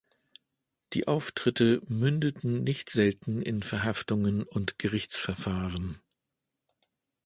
Die 0.93 1.07
Auftritte 1.07 1.79
mündeten 1.87 2.63
nicht 2.63 2.89
selten 2.89 3.39
in 3.43 3.61
Verhaftungen 3.61 4.41
und 4.41 4.79
Gerichtsverfahren. 4.79 6.01